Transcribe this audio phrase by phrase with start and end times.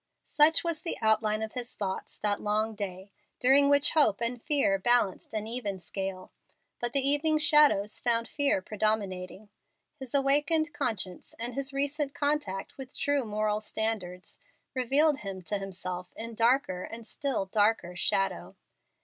[0.25, 4.79] Such was the outline of his thoughts that long day, during which hope and fear
[4.79, 6.31] balanced an even scale.
[6.79, 9.49] But the evening shadows found fear predominating.
[9.99, 14.39] His awakened conscience and his recent contact with true moral standards
[14.73, 18.55] revealed him to himself in darker and still darker shadow.